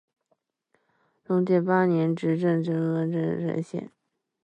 [1.23, 3.91] 崇祯八年任直隶嘉定县知县。